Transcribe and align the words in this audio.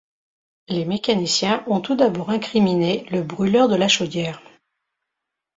Les 0.67 0.83
mécaniciens 0.83 1.63
ont 1.67 1.79
tout 1.79 1.93
d'abord 1.95 2.31
incriminé 2.31 3.05
le 3.11 3.21
brûleur 3.21 3.67
de 3.69 3.75
la 3.75 3.87
chaudière. 3.87 4.41